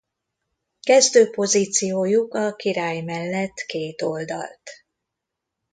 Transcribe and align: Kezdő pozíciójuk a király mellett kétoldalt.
Kezdő 0.79 1.29
pozíciójuk 1.29 2.33
a 2.33 2.55
király 2.55 3.01
mellett 3.01 3.53
kétoldalt. 3.65 4.69